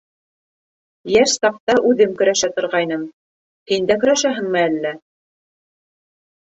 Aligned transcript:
Йәш 1.15 1.33
саҡта 1.41 1.75
үҙем 1.91 2.17
көрәшә 2.23 2.51
торғайным, 2.57 3.05
һин 3.75 3.87
дә 3.93 4.01
көрәшәһеңме 4.07 4.67
әллә? 4.71 4.99